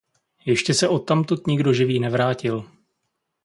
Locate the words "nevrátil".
1.99-2.65